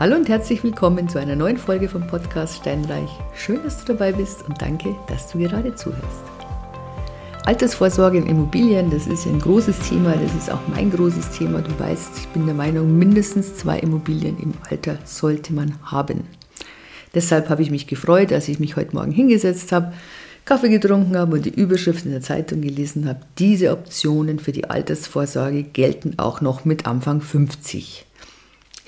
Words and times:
Hallo 0.00 0.14
und 0.14 0.28
herzlich 0.28 0.62
willkommen 0.62 1.08
zu 1.08 1.18
einer 1.18 1.34
neuen 1.34 1.56
Folge 1.56 1.88
vom 1.88 2.06
Podcast 2.06 2.58
Steinreich. 2.58 3.10
Schön, 3.34 3.60
dass 3.64 3.80
du 3.84 3.94
dabei 3.94 4.12
bist 4.12 4.48
und 4.48 4.62
danke, 4.62 4.94
dass 5.08 5.32
du 5.32 5.40
gerade 5.40 5.74
zuhörst. 5.74 6.22
Altersvorsorge 7.44 8.18
in 8.18 8.26
Immobilien, 8.26 8.92
das 8.92 9.08
ist 9.08 9.26
ein 9.26 9.40
großes 9.40 9.76
Thema, 9.88 10.14
das 10.14 10.32
ist 10.36 10.52
auch 10.52 10.60
mein 10.68 10.92
großes 10.92 11.30
Thema. 11.30 11.62
Du 11.62 11.76
weißt, 11.80 12.10
ich 12.16 12.28
bin 12.28 12.46
der 12.46 12.54
Meinung, 12.54 12.96
mindestens 12.96 13.56
zwei 13.56 13.80
Immobilien 13.80 14.38
im 14.38 14.52
Alter 14.70 14.98
sollte 15.04 15.52
man 15.52 15.74
haben. 15.82 16.28
Deshalb 17.12 17.48
habe 17.48 17.62
ich 17.62 17.72
mich 17.72 17.88
gefreut, 17.88 18.32
als 18.32 18.46
ich 18.46 18.60
mich 18.60 18.76
heute 18.76 18.94
Morgen 18.94 19.10
hingesetzt 19.10 19.72
habe, 19.72 19.94
Kaffee 20.44 20.68
getrunken 20.68 21.16
habe 21.16 21.34
und 21.34 21.44
die 21.44 21.60
Überschrift 21.60 22.04
in 22.04 22.12
der 22.12 22.20
Zeitung 22.20 22.60
gelesen 22.60 23.08
habe. 23.08 23.22
Diese 23.40 23.72
Optionen 23.72 24.38
für 24.38 24.52
die 24.52 24.70
Altersvorsorge 24.70 25.64
gelten 25.64 26.20
auch 26.20 26.40
noch 26.40 26.64
mit 26.64 26.86
Anfang 26.86 27.20
50 27.20 28.04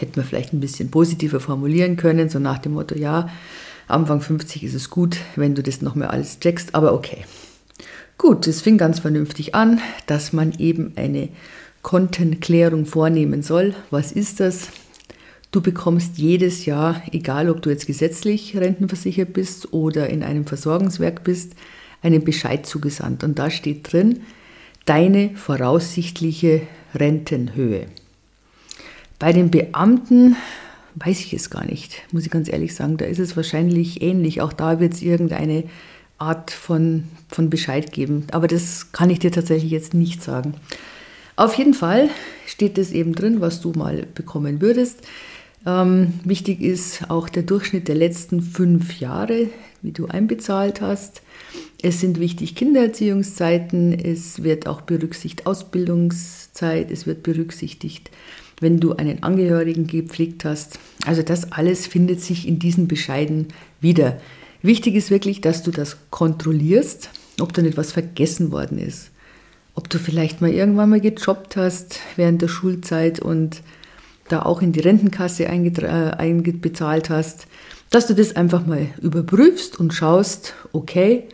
hätte 0.00 0.18
man 0.18 0.27
vielleicht 0.27 0.52
ein 0.52 0.60
bisschen 0.60 0.90
positiver 0.90 1.40
formulieren 1.40 1.96
können, 1.96 2.28
so 2.28 2.38
nach 2.38 2.59
dem 2.59 2.72
Motto, 2.72 2.95
ja, 2.95 3.28
Anfang 3.88 4.20
50 4.20 4.62
ist 4.64 4.74
es 4.74 4.90
gut, 4.90 5.18
wenn 5.36 5.54
du 5.54 5.62
das 5.62 5.82
nochmal 5.82 6.09
alles 6.09 6.38
checkst, 6.38 6.74
aber 6.74 6.95
okay. 6.95 7.24
Gut, 8.18 8.46
es 8.46 8.60
fing 8.60 8.78
ganz 8.78 9.00
vernünftig 9.00 9.54
an, 9.54 9.80
dass 10.06 10.32
man 10.32 10.52
eben 10.59 10.92
eine 10.96 11.30
Kontenklärung 11.82 12.86
vornehmen 12.86 13.42
soll. 13.42 13.74
Was 13.90 14.12
ist 14.12 14.40
das? 14.40 14.68
Du 15.50 15.60
bekommst 15.60 16.18
jedes 16.18 16.66
Jahr, 16.66 17.02
egal 17.10 17.51
ob 17.51 17.62
du 17.62 17.70
jetzt 17.70 17.87
gesetzlich 17.87 18.56
rentenversichert 18.56 19.32
bist 19.32 19.73
oder 19.73 20.09
in 20.09 20.23
einem 20.23 20.46
Versorgungswerk 20.46 21.24
bist, 21.24 21.54
einen 22.02 22.23
Bescheid 22.23 22.66
zugesandt. 22.66 23.24
Und 23.24 23.38
da 23.38 23.51
steht 23.51 23.90
drin, 23.92 24.20
deine 24.84 25.30
voraussichtliche 25.34 26.62
Rentenhöhe. 26.95 27.87
Bei 29.20 29.34
den 29.34 29.51
Beamten 29.51 30.35
weiß 30.96 31.21
ich 31.21 31.35
es 31.35 31.51
gar 31.51 31.65
nicht, 31.65 32.02
muss 32.10 32.24
ich 32.24 32.30
ganz 32.30 32.51
ehrlich 32.51 32.74
sagen. 32.74 32.96
Da 32.96 33.04
ist 33.04 33.18
es 33.18 33.37
wahrscheinlich 33.37 34.02
ähnlich. 34.02 34.40
Auch 34.40 34.52
da 34.52 34.80
wird 34.80 34.95
es 34.95 35.02
irgendeine 35.02 35.65
Art 36.18 36.51
von, 36.51 37.04
von 37.29 37.51
Bescheid 37.51 37.93
geben. 37.93 38.26
Aber 38.32 38.48
das 38.48 38.93
kann 38.93 39.10
ich 39.10 39.18
dir 39.18 39.30
tatsächlich 39.30 39.71
jetzt 39.71 39.93
nicht 39.93 40.23
sagen. 40.23 40.54
Auf 41.37 41.54
jeden 41.54 41.74
Fall 41.74 42.09
steht 42.46 42.79
es 42.79 42.93
eben 42.93 43.15
drin, 43.15 43.43
was 43.43 43.60
du 43.60 43.73
mal 43.73 44.07
bekommen 44.15 44.63
würdest. 44.63 45.07
Ähm, 45.66 46.15
wichtig 46.24 46.63
ist 46.63 47.10
auch 47.10 47.29
der 47.29 47.43
Durchschnitt 47.43 47.88
der 47.88 47.96
letzten 47.96 48.41
fünf 48.41 49.01
Jahre, 49.01 49.48
wie 49.82 49.93
du 49.93 50.07
einbezahlt 50.07 50.80
hast. 50.80 51.21
Es 51.82 52.01
sind 52.01 52.21
wichtig 52.21 52.54
Kindererziehungszeiten, 52.54 53.93
es 53.93 54.43
wird 54.43 54.66
auch 54.66 54.80
berücksichtigt 54.80 55.46
Ausbildungszeit, 55.46 56.91
es 56.91 57.07
wird 57.07 57.23
berücksichtigt 57.23 58.10
wenn 58.61 58.79
du 58.79 58.95
einen 58.95 59.23
Angehörigen 59.23 59.87
gepflegt 59.87 60.45
hast. 60.45 60.79
Also 61.07 61.23
das 61.23 61.53
alles 61.53 61.87
findet 61.87 62.21
sich 62.21 62.47
in 62.47 62.59
diesen 62.59 62.89
Bescheiden 62.89 63.49
wieder. 63.80 64.21
Wichtig 64.62 64.94
ist 64.94 65.11
wirklich, 65.11 65.41
dass 65.41 65.62
du 65.62 65.71
das 65.71 65.97
kontrollierst, 66.11 67.11
ob 67.41 67.53
da 67.55 67.62
nicht 67.62 67.78
was 67.78 67.93
vergessen 67.93 68.53
worden 68.53 68.78
ist. 68.78 69.11
Ob 69.75 69.88
du 69.88 69.99
vielleicht 69.99 70.41
mal 70.41 70.50
irgendwann 70.50 70.91
mal 70.91 71.00
gejobbt 71.00 71.56
hast 71.56 72.00
während 72.16 72.43
der 72.43 72.49
Schulzeit 72.49 73.21
und 73.21 73.62
da 74.28 74.43
auch 74.43 74.62
in 74.62 74.72
die 74.72 74.81
Rentenkasse 74.81 75.47
äh, 75.47 77.09
hast, 77.09 77.47
dass 77.91 78.06
du 78.06 78.15
das 78.15 78.37
einfach 78.37 78.66
mal 78.66 78.87
überprüfst 79.00 79.78
und 79.81 79.93
schaust, 79.93 80.55
okay, 80.72 81.25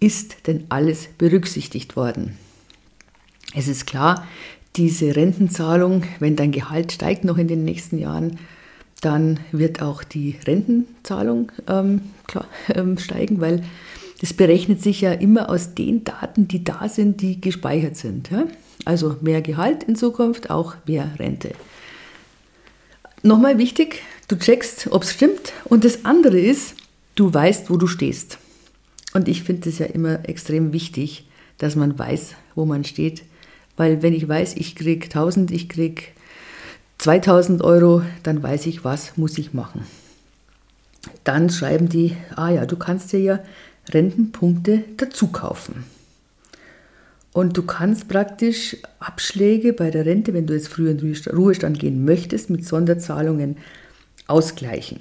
ist 0.00 0.46
denn 0.46 0.64
alles 0.68 1.08
berücksichtigt 1.18 1.96
worden? 1.96 2.38
Es 3.54 3.68
ist 3.68 3.86
klar, 3.86 4.26
diese 4.76 5.14
Rentenzahlung, 5.14 6.02
wenn 6.18 6.36
dein 6.36 6.52
Gehalt 6.52 6.92
steigt 6.92 7.24
noch 7.24 7.38
in 7.38 7.48
den 7.48 7.64
nächsten 7.64 7.98
Jahren, 7.98 8.38
dann 9.00 9.40
wird 9.52 9.82
auch 9.82 10.02
die 10.02 10.36
Rentenzahlung 10.46 11.52
ähm, 11.68 12.00
klar, 12.26 12.46
ähm, 12.74 12.98
steigen, 12.98 13.40
weil 13.40 13.62
das 14.20 14.32
berechnet 14.32 14.82
sich 14.82 15.02
ja 15.02 15.12
immer 15.12 15.50
aus 15.50 15.74
den 15.74 16.04
Daten, 16.04 16.48
die 16.48 16.64
da 16.64 16.88
sind, 16.88 17.20
die 17.20 17.40
gespeichert 17.40 17.96
sind. 17.96 18.30
Ja? 18.30 18.46
Also 18.84 19.16
mehr 19.20 19.42
Gehalt 19.42 19.84
in 19.84 19.96
Zukunft, 19.96 20.50
auch 20.50 20.74
mehr 20.86 21.10
Rente. 21.18 21.52
Nochmal 23.22 23.58
wichtig, 23.58 24.02
du 24.28 24.36
checkst, 24.38 24.88
ob 24.90 25.02
es 25.02 25.12
stimmt. 25.12 25.52
Und 25.64 25.84
das 25.84 26.04
andere 26.04 26.38
ist, 26.38 26.74
du 27.14 27.32
weißt, 27.32 27.70
wo 27.70 27.76
du 27.76 27.86
stehst. 27.86 28.38
Und 29.12 29.28
ich 29.28 29.42
finde 29.42 29.68
es 29.68 29.78
ja 29.78 29.86
immer 29.86 30.28
extrem 30.28 30.72
wichtig, 30.72 31.26
dass 31.58 31.76
man 31.76 31.98
weiß, 31.98 32.34
wo 32.54 32.64
man 32.64 32.84
steht 32.84 33.22
weil 33.76 34.02
wenn 34.02 34.12
ich 34.12 34.28
weiß, 34.28 34.56
ich 34.56 34.76
kriege 34.76 35.04
1000, 35.04 35.50
ich 35.50 35.68
kriege 35.68 36.02
2000 36.98 37.62
Euro, 37.62 38.02
dann 38.22 38.42
weiß 38.42 38.66
ich, 38.66 38.84
was 38.84 39.16
muss 39.16 39.38
ich 39.38 39.52
machen. 39.52 39.86
Dann 41.24 41.50
schreiben 41.50 41.88
die, 41.88 42.16
ah 42.36 42.50
ja, 42.50 42.66
du 42.66 42.76
kannst 42.76 43.12
dir 43.12 43.20
ja 43.20 43.40
Rentenpunkte 43.90 44.84
dazu 44.96 45.28
kaufen. 45.28 45.84
Und 47.32 47.56
du 47.56 47.62
kannst 47.64 48.08
praktisch 48.08 48.76
Abschläge 49.00 49.72
bei 49.72 49.90
der 49.90 50.06
Rente, 50.06 50.32
wenn 50.34 50.46
du 50.46 50.54
jetzt 50.54 50.68
früher 50.68 50.92
in 50.92 51.16
Ruhestand 51.32 51.80
gehen 51.80 52.04
möchtest, 52.04 52.48
mit 52.48 52.64
Sonderzahlungen 52.64 53.56
ausgleichen. 54.28 55.00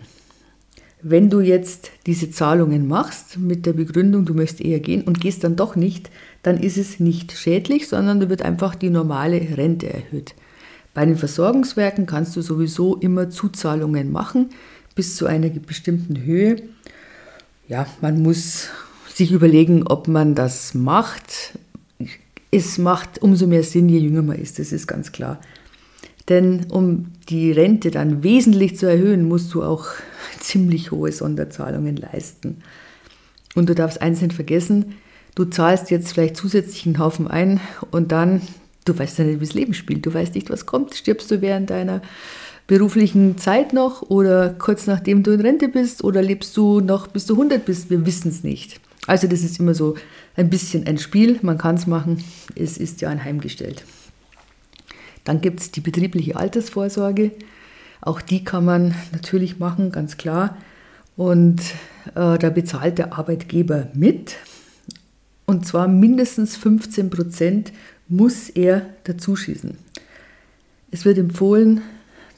Wenn 1.05 1.29
du 1.29 1.41
jetzt 1.41 1.91
diese 2.05 2.31
Zahlungen 2.31 2.87
machst 2.87 3.37
mit 3.37 3.65
der 3.65 3.73
Begründung, 3.73 4.23
du 4.23 4.33
möchtest 4.33 4.61
eher 4.61 4.79
gehen 4.79 5.01
und 5.01 5.19
gehst 5.19 5.43
dann 5.43 5.57
doch 5.57 5.75
nicht, 5.75 6.09
dann 6.43 6.57
ist 6.57 6.77
es 6.77 7.01
nicht 7.01 7.33
schädlich, 7.33 7.89
sondern 7.89 8.21
da 8.21 8.29
wird 8.29 8.41
einfach 8.41 8.73
die 8.73 8.89
normale 8.89 9.39
Rente 9.57 9.91
erhöht. 9.91 10.33
Bei 10.93 11.05
den 11.05 11.17
Versorgungswerken 11.17 12.05
kannst 12.05 12.37
du 12.37 12.41
sowieso 12.41 12.95
immer 12.95 13.29
Zuzahlungen 13.29 14.13
machen 14.13 14.51
bis 14.95 15.17
zu 15.17 15.25
einer 15.25 15.49
bestimmten 15.49 16.23
Höhe. 16.23 16.63
Ja, 17.67 17.85
man 17.99 18.21
muss 18.21 18.69
sich 19.13 19.31
überlegen, 19.31 19.85
ob 19.85 20.07
man 20.07 20.35
das 20.35 20.73
macht. 20.73 21.57
Es 22.49 22.77
macht 22.77 23.21
umso 23.21 23.47
mehr 23.47 23.63
Sinn, 23.63 23.89
je 23.89 23.99
jünger 23.99 24.21
man 24.21 24.37
ist, 24.37 24.57
das 24.57 24.71
ist 24.71 24.87
ganz 24.87 25.11
klar. 25.11 25.41
Denn 26.29 26.67
um 26.69 27.07
die 27.29 27.51
Rente 27.51 27.91
dann 27.91 28.23
wesentlich 28.23 28.77
zu 28.77 28.85
erhöhen, 28.85 29.27
musst 29.27 29.53
du 29.53 29.63
auch 29.63 29.87
ziemlich 30.39 30.91
hohe 30.91 31.11
Sonderzahlungen 31.11 31.97
leisten. 31.97 32.57
Und 33.55 33.69
du 33.69 33.75
darfst 33.75 34.01
eins 34.01 34.21
nicht 34.21 34.33
vergessen, 34.33 34.95
du 35.35 35.45
zahlst 35.45 35.91
jetzt 35.91 36.13
vielleicht 36.13 36.37
zusätzlich 36.37 36.85
einen 36.85 36.99
Haufen 36.99 37.27
ein 37.27 37.59
und 37.91 38.11
dann, 38.11 38.41
du 38.85 38.97
weißt 38.97 39.19
ja 39.19 39.25
nicht, 39.25 39.41
wie 39.41 39.45
das 39.45 39.53
Leben 39.53 39.73
spielt, 39.73 40.05
du 40.05 40.13
weißt 40.13 40.33
nicht, 40.35 40.49
was 40.49 40.65
kommt. 40.65 40.95
Stirbst 40.95 41.29
du 41.29 41.41
während 41.41 41.69
deiner 41.69 42.01
beruflichen 42.65 43.37
Zeit 43.37 43.73
noch 43.73 44.01
oder 44.03 44.49
kurz 44.49 44.87
nachdem 44.87 45.21
du 45.21 45.31
in 45.31 45.41
Rente 45.41 45.67
bist 45.67 46.03
oder 46.03 46.21
lebst 46.21 46.55
du 46.55 46.79
noch 46.79 47.07
bis 47.07 47.25
du 47.25 47.33
100 47.33 47.65
bist? 47.65 47.89
Wir 47.89 48.05
wissen 48.05 48.29
es 48.29 48.43
nicht. 48.43 48.79
Also 49.05 49.27
das 49.27 49.43
ist 49.43 49.59
immer 49.59 49.73
so 49.73 49.95
ein 50.35 50.49
bisschen 50.49 50.87
ein 50.87 50.97
Spiel, 50.97 51.39
man 51.41 51.57
kann 51.57 51.75
es 51.75 51.87
machen, 51.87 52.23
es 52.55 52.77
ist 52.77 53.01
ja 53.01 53.09
anheimgestellt. 53.09 53.83
Dann 55.23 55.41
gibt 55.41 55.59
es 55.59 55.71
die 55.71 55.81
betriebliche 55.81 56.35
Altersvorsorge. 56.35 57.31
Auch 58.01 58.21
die 58.21 58.43
kann 58.43 58.65
man 58.65 58.95
natürlich 59.11 59.59
machen, 59.59 59.91
ganz 59.91 60.17
klar. 60.17 60.57
Und 61.15 61.61
äh, 62.15 62.37
da 62.37 62.49
bezahlt 62.49 62.97
der 62.97 63.17
Arbeitgeber 63.17 63.87
mit. 63.93 64.35
Und 65.45 65.65
zwar 65.65 65.87
mindestens 65.87 66.57
15 66.57 67.09
Prozent 67.09 67.73
muss 68.07 68.49
er 68.49 68.85
dazu 69.03 69.35
schießen. 69.35 69.77
Es 70.91 71.05
wird 71.05 71.17
empfohlen, 71.17 71.81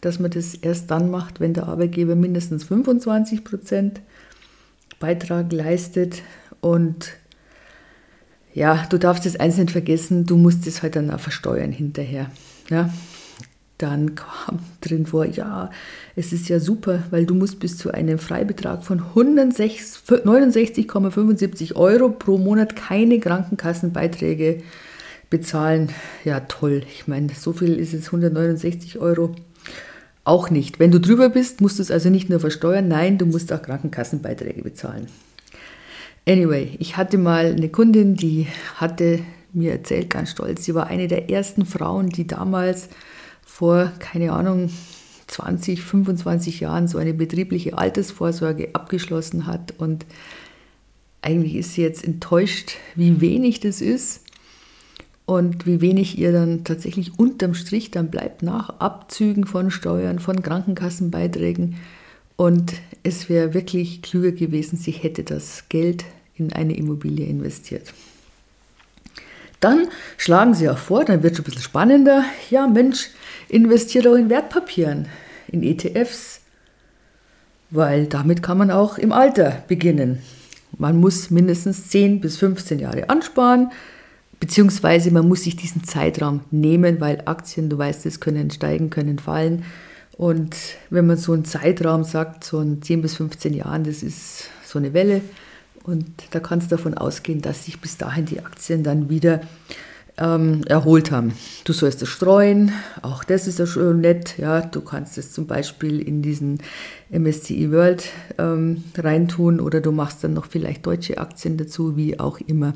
dass 0.01 0.19
man 0.19 0.31
das 0.31 0.53
erst 0.55 0.91
dann 0.91 1.09
macht, 1.09 1.39
wenn 1.39 1.53
der 1.53 1.67
Arbeitgeber 1.67 2.15
mindestens 2.15 2.63
25 2.65 3.43
Prozent 3.43 4.01
Beitrag 4.99 5.51
leistet. 5.51 6.21
Und 6.61 7.11
ja, 8.53 8.85
du 8.89 8.97
darfst 8.97 9.25
das 9.25 9.35
eins 9.35 9.57
nicht 9.57 9.71
vergessen, 9.71 10.25
du 10.25 10.37
musst 10.37 10.65
es 10.67 10.81
halt 10.81 10.95
dann 10.95 11.11
auch 11.11 11.19
versteuern 11.19 11.71
hinterher. 11.71 12.29
Ja, 12.69 12.93
dann 13.77 14.15
kam 14.15 14.59
drin 14.81 15.05
vor, 15.05 15.25
ja, 15.25 15.69
es 16.15 16.31
ist 16.31 16.47
ja 16.47 16.61
super, 16.61 17.03
weil 17.11 17.25
du 17.25 17.35
musst 17.35 17.59
bis 17.59 17.77
zu 17.77 17.91
einem 17.91 18.19
Freibetrag 18.19 18.85
von 18.85 19.01
69,75 19.01 21.75
Euro 21.75 22.07
pro 22.09 22.37
Monat 22.37 22.77
keine 22.77 23.19
Krankenkassenbeiträge 23.19 24.63
bezahlen. 25.29 25.89
Ja, 26.23 26.39
toll. 26.41 26.83
Ich 26.87 27.07
meine, 27.07 27.29
so 27.33 27.51
viel 27.51 27.77
ist 27.77 27.91
jetzt 27.91 28.05
169 28.07 28.99
Euro 28.99 29.35
auch 30.23 30.49
nicht. 30.49 30.79
Wenn 30.79 30.91
du 30.91 30.99
drüber 30.99 31.29
bist, 31.29 31.61
musst 31.61 31.79
du 31.79 31.83
es 31.83 31.91
also 31.91 32.09
nicht 32.09 32.29
nur 32.29 32.39
versteuern, 32.39 32.87
nein, 32.87 33.17
du 33.17 33.25
musst 33.25 33.51
auch 33.51 33.61
Krankenkassenbeiträge 33.61 34.63
bezahlen. 34.63 35.07
Anyway, 36.27 36.75
ich 36.79 36.97
hatte 36.97 37.17
mal 37.17 37.45
eine 37.45 37.69
Kundin, 37.69 38.15
die 38.15 38.47
hatte 38.75 39.19
mir 39.55 39.71
erzählt, 39.71 40.09
ganz 40.09 40.31
stolz. 40.31 40.65
Sie 40.65 40.75
war 40.75 40.87
eine 40.87 41.07
der 41.07 41.29
ersten 41.29 41.65
Frauen, 41.65 42.09
die 42.09 42.27
damals 42.27 42.89
vor, 43.45 43.91
keine 43.99 44.33
Ahnung, 44.33 44.69
20, 45.27 45.81
25 45.81 46.59
Jahren 46.59 46.87
so 46.87 46.97
eine 46.97 47.13
betriebliche 47.13 47.77
Altersvorsorge 47.77 48.69
abgeschlossen 48.73 49.47
hat. 49.47 49.73
Und 49.77 50.05
eigentlich 51.21 51.55
ist 51.55 51.73
sie 51.73 51.81
jetzt 51.81 52.03
enttäuscht, 52.03 52.77
wie 52.95 53.21
wenig 53.21 53.59
das 53.59 53.81
ist. 53.81 54.21
und 55.25 55.65
wie 55.65 55.81
wenig 55.81 56.19
ihr 56.19 56.31
dann 56.31 56.63
tatsächlich 56.63 57.17
unterm 57.17 57.55
Strich 57.55 57.89
dann 57.89 58.11
bleibt 58.11 58.43
nach 58.43 58.69
Abzügen 58.79 59.45
von 59.45 59.71
Steuern, 59.71 60.19
von 60.19 60.43
Krankenkassenbeiträgen. 60.43 61.77
Und 62.35 62.73
es 63.01 63.27
wäre 63.27 63.53
wirklich 63.53 64.01
klüger 64.03 64.33
gewesen, 64.33 64.77
sie 64.77 64.91
hätte 64.91 65.23
das 65.23 65.67
Geld 65.69 66.05
in 66.35 66.53
eine 66.53 66.75
Immobilie 66.75 67.25
investiert. 67.25 67.93
Dann 69.65 69.87
schlagen 70.17 70.53
sie 70.53 70.69
auch 70.69 70.77
vor, 70.77 71.05
dann 71.05 71.23
wird 71.23 71.33
es 71.33 71.39
ein 71.39 71.43
bisschen 71.43 71.63
spannender. 71.63 72.23
Ja, 72.51 72.67
Mensch, 72.67 73.09
investiert 73.49 74.05
doch 74.05 74.13
in 74.13 74.29
Wertpapieren, 74.29 75.07
in 75.47 75.63
ETFs, 75.63 76.41
weil 77.71 78.05
damit 78.05 78.43
kann 78.43 78.59
man 78.59 78.69
auch 78.69 78.99
im 78.99 79.11
Alter 79.11 79.63
beginnen. 79.67 80.19
Man 80.77 80.99
muss 80.99 81.31
mindestens 81.31 81.89
10 81.89 82.21
bis 82.21 82.37
15 82.37 82.77
Jahre 82.77 83.09
ansparen, 83.09 83.71
beziehungsweise 84.39 85.09
man 85.09 85.27
muss 85.27 85.45
sich 85.45 85.55
diesen 85.55 85.83
Zeitraum 85.83 86.41
nehmen, 86.51 87.01
weil 87.01 87.23
Aktien, 87.25 87.67
du 87.67 87.79
weißt 87.79 88.05
es, 88.05 88.19
können 88.19 88.51
steigen, 88.51 88.91
können 88.91 89.17
fallen. 89.17 89.65
Und 90.15 90.55
wenn 90.91 91.07
man 91.07 91.17
so 91.17 91.33
einen 91.33 91.43
Zeitraum 91.43 92.03
sagt, 92.03 92.43
so 92.43 92.59
ein 92.59 92.83
10 92.83 93.01
bis 93.01 93.15
15 93.15 93.55
Jahren, 93.55 93.83
das 93.83 94.03
ist 94.03 94.43
so 94.63 94.77
eine 94.77 94.93
Welle. 94.93 95.21
Und 95.85 96.05
da 96.31 96.39
kannst 96.39 96.71
du 96.71 96.77
davon 96.77 96.95
ausgehen, 96.95 97.41
dass 97.41 97.65
sich 97.65 97.79
bis 97.79 97.97
dahin 97.97 98.25
die 98.25 98.39
Aktien 98.39 98.81
dann 98.81 99.07
wieder 99.09 99.41
ähm, 100.17 100.63
erholt 100.65 101.11
haben. 101.11 101.33
Du 101.63 101.73
sollst 101.73 102.01
es 102.01 102.09
streuen, 102.09 102.71
auch 103.03 103.23
das 103.23 103.45
ist 103.45 103.59
ja 103.59 103.67
schon 103.67 104.01
nett. 104.01 104.35
Ja, 104.39 104.61
du 104.61 104.81
kannst 104.81 105.19
es 105.19 105.31
zum 105.31 105.45
Beispiel 105.45 105.99
in 105.99 106.23
diesen 106.23 106.59
MSCI 107.11 107.71
World 107.71 108.05
ähm, 108.39 108.83
reintun 108.97 109.59
oder 109.59 109.79
du 109.79 109.91
machst 109.91 110.23
dann 110.23 110.33
noch 110.33 110.47
vielleicht 110.47 110.87
deutsche 110.87 111.19
Aktien 111.19 111.55
dazu, 111.55 111.95
wie 111.95 112.19
auch 112.19 112.39
immer. 112.39 112.73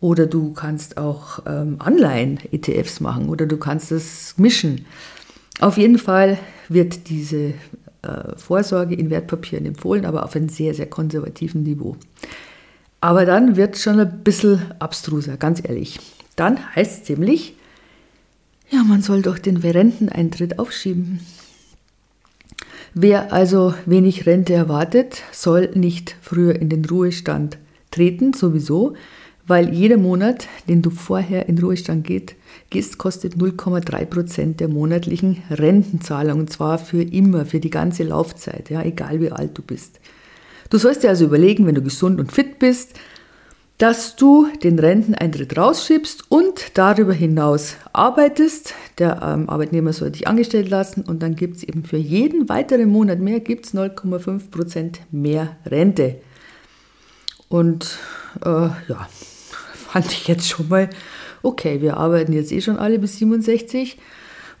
Oder 0.00 0.26
du 0.26 0.52
kannst 0.52 0.98
auch 0.98 1.40
ähm, 1.46 1.76
Anleihen-ETFs 1.78 3.00
machen 3.00 3.30
oder 3.30 3.46
du 3.46 3.56
kannst 3.56 3.92
es 3.92 4.34
mischen. 4.36 4.84
Auf 5.60 5.78
jeden 5.78 5.98
Fall 5.98 6.38
wird 6.68 7.08
diese 7.08 7.54
Vorsorge 8.36 8.94
in 8.94 9.10
Wertpapieren 9.10 9.66
empfohlen, 9.66 10.06
aber 10.06 10.24
auf 10.24 10.34
einem 10.34 10.48
sehr, 10.48 10.74
sehr 10.74 10.86
konservativen 10.86 11.62
Niveau. 11.62 11.96
Aber 13.00 13.24
dann 13.24 13.56
wird 13.56 13.76
es 13.76 13.82
schon 13.82 14.00
ein 14.00 14.22
bisschen 14.22 14.60
abstruser, 14.78 15.36
ganz 15.36 15.62
ehrlich. 15.62 15.98
Dann 16.36 16.74
heißt 16.74 17.02
es 17.02 17.08
nämlich, 17.08 17.54
ja, 18.70 18.82
man 18.84 19.02
soll 19.02 19.22
doch 19.22 19.38
den 19.38 19.56
Renteneintritt 19.56 20.58
aufschieben. 20.58 21.20
Wer 22.94 23.32
also 23.32 23.74
wenig 23.86 24.26
Rente 24.26 24.52
erwartet, 24.52 25.22
soll 25.32 25.70
nicht 25.74 26.16
früher 26.20 26.56
in 26.56 26.68
den 26.68 26.84
Ruhestand 26.84 27.58
treten, 27.90 28.32
sowieso, 28.32 28.94
weil 29.46 29.72
jeder 29.72 29.96
Monat, 29.96 30.48
den 30.68 30.82
du 30.82 30.90
vorher 30.90 31.48
in 31.48 31.58
Ruhestand 31.58 32.06
geht, 32.06 32.36
gehst, 32.70 32.98
kostet 32.98 33.34
0,3 33.34 34.06
Prozent 34.06 34.60
der 34.60 34.68
monatlichen 34.68 35.42
Rentenzahlung 35.50 36.40
und 36.40 36.50
zwar 36.50 36.78
für 36.78 37.02
immer, 37.02 37.44
für 37.44 37.60
die 37.60 37.70
ganze 37.70 38.04
Laufzeit, 38.04 38.70
ja, 38.70 38.82
egal 38.82 39.20
wie 39.20 39.30
alt 39.30 39.58
du 39.58 39.62
bist. 39.62 40.00
Du 40.70 40.78
sollst 40.78 41.02
dir 41.02 41.08
also 41.08 41.24
überlegen, 41.24 41.66
wenn 41.66 41.74
du 41.74 41.82
gesund 41.82 42.20
und 42.20 42.30
fit 42.32 42.60
bist, 42.60 42.94
dass 43.80 44.14
du 44.14 44.46
den 44.62 44.78
Renteneintritt 44.78 45.56
rausschiebst 45.56 46.30
und 46.30 46.76
darüber 46.76 47.14
hinaus 47.14 47.76
arbeitest. 47.94 48.74
Der 48.98 49.22
ähm, 49.22 49.48
Arbeitnehmer 49.48 49.94
soll 49.94 50.10
dich 50.10 50.28
angestellt 50.28 50.68
lassen 50.68 51.02
und 51.02 51.22
dann 51.22 51.34
gibt 51.34 51.56
es 51.56 51.62
eben 51.62 51.84
für 51.84 51.96
jeden 51.96 52.50
weiteren 52.50 52.90
Monat 52.90 53.20
mehr, 53.20 53.40
gibt 53.40 53.64
es 53.64 53.74
0,5 53.74 54.50
Prozent 54.50 55.00
mehr 55.10 55.56
Rente. 55.64 56.16
Und 57.48 57.98
äh, 58.44 58.48
ja, 58.48 59.08
fand 59.88 60.12
ich 60.12 60.28
jetzt 60.28 60.46
schon 60.46 60.68
mal, 60.68 60.90
okay, 61.42 61.80
wir 61.80 61.96
arbeiten 61.96 62.32
jetzt 62.32 62.52
eh 62.52 62.60
schon 62.60 62.78
alle 62.78 62.98
bis 62.98 63.18
67 63.18 63.98